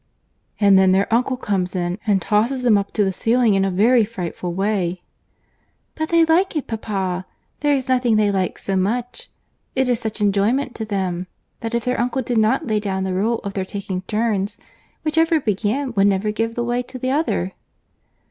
"And 0.59 0.79
then 0.79 0.93
their 0.93 1.13
uncle 1.13 1.37
comes 1.37 1.75
in, 1.75 1.99
and 2.07 2.23
tosses 2.23 2.63
them 2.63 2.75
up 2.75 2.91
to 2.93 3.03
the 3.05 3.11
ceiling 3.11 3.53
in 3.53 3.63
a 3.63 3.69
very 3.69 4.03
frightful 4.03 4.51
way!" 4.51 5.03
"But 5.93 6.09
they 6.09 6.25
like 6.25 6.55
it, 6.55 6.65
papa; 6.65 7.27
there 7.59 7.75
is 7.75 7.87
nothing 7.87 8.15
they 8.15 8.31
like 8.31 8.57
so 8.57 8.75
much. 8.75 9.29
It 9.75 9.87
is 9.87 9.99
such 9.99 10.19
enjoyment 10.19 10.73
to 10.77 10.85
them, 10.85 11.27
that 11.59 11.75
if 11.75 11.85
their 11.85 11.99
uncle 12.01 12.23
did 12.23 12.39
not 12.39 12.65
lay 12.65 12.79
down 12.79 13.03
the 13.03 13.13
rule 13.13 13.41
of 13.43 13.53
their 13.53 13.63
taking 13.63 14.01
turns, 14.07 14.57
whichever 15.05 15.39
began 15.39 15.93
would 15.93 16.07
never 16.07 16.31
give 16.31 16.57
way 16.57 16.81
to 16.81 16.97
the 16.97 17.11
other." 17.11 17.53